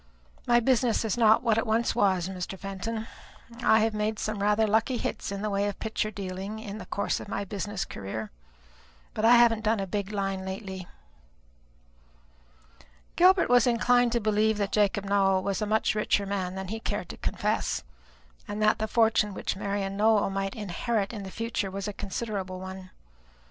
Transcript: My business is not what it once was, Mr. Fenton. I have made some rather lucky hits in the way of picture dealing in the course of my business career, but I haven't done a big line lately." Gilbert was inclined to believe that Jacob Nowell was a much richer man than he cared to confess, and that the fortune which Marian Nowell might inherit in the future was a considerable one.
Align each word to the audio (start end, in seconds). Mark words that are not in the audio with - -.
My 0.47 0.59
business 0.59 1.05
is 1.05 1.15
not 1.15 1.43
what 1.43 1.59
it 1.59 1.67
once 1.67 1.93
was, 1.93 2.27
Mr. 2.27 2.57
Fenton. 2.57 3.05
I 3.61 3.81
have 3.81 3.93
made 3.93 4.17
some 4.17 4.41
rather 4.41 4.65
lucky 4.65 4.97
hits 4.97 5.31
in 5.31 5.43
the 5.43 5.49
way 5.51 5.67
of 5.67 5.77
picture 5.77 6.09
dealing 6.09 6.57
in 6.57 6.79
the 6.79 6.87
course 6.87 7.19
of 7.19 7.27
my 7.27 7.45
business 7.45 7.85
career, 7.85 8.31
but 9.13 9.25
I 9.25 9.35
haven't 9.35 9.61
done 9.63 9.79
a 9.79 9.85
big 9.85 10.11
line 10.11 10.43
lately." 10.43 10.87
Gilbert 13.15 13.47
was 13.47 13.67
inclined 13.67 14.11
to 14.13 14.19
believe 14.19 14.57
that 14.57 14.71
Jacob 14.71 15.05
Nowell 15.05 15.43
was 15.43 15.61
a 15.61 15.67
much 15.67 15.93
richer 15.93 16.25
man 16.25 16.55
than 16.55 16.69
he 16.69 16.79
cared 16.79 17.09
to 17.09 17.17
confess, 17.17 17.83
and 18.47 18.59
that 18.59 18.79
the 18.79 18.87
fortune 18.87 19.35
which 19.35 19.55
Marian 19.55 19.97
Nowell 19.97 20.31
might 20.31 20.55
inherit 20.55 21.13
in 21.13 21.21
the 21.21 21.29
future 21.29 21.69
was 21.69 21.87
a 21.87 21.93
considerable 21.93 22.59
one. 22.59 22.89